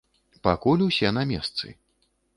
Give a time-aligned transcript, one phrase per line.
[0.47, 1.75] Пакуль усе на месцы.